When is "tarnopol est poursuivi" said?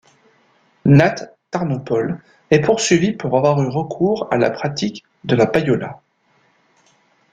1.51-3.11